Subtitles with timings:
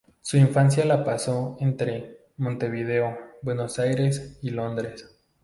[0.21, 5.05] Su infancia la pasó entre Montevideo, Buenos Aires y Londres.